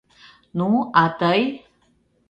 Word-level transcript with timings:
Ну, 0.57 0.69
а 1.01 1.05
тый? 1.19 1.41